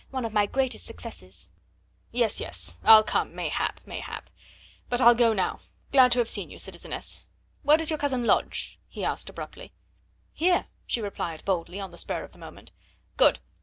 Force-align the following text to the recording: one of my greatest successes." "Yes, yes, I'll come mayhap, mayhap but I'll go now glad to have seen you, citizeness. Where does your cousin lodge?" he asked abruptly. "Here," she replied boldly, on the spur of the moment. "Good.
one 0.09 0.25
of 0.25 0.33
my 0.33 0.47
greatest 0.47 0.83
successes." 0.83 1.51
"Yes, 2.11 2.39
yes, 2.41 2.79
I'll 2.83 3.03
come 3.03 3.35
mayhap, 3.35 3.81
mayhap 3.85 4.31
but 4.89 4.99
I'll 4.99 5.13
go 5.13 5.31
now 5.31 5.59
glad 5.91 6.11
to 6.13 6.17
have 6.17 6.27
seen 6.27 6.49
you, 6.49 6.57
citizeness. 6.57 7.23
Where 7.61 7.77
does 7.77 7.91
your 7.91 7.99
cousin 7.99 8.25
lodge?" 8.25 8.79
he 8.89 9.03
asked 9.05 9.29
abruptly. 9.29 9.73
"Here," 10.33 10.65
she 10.87 11.01
replied 11.01 11.45
boldly, 11.45 11.79
on 11.79 11.91
the 11.91 11.99
spur 11.99 12.23
of 12.23 12.31
the 12.31 12.39
moment. 12.39 12.71
"Good. 13.15 13.37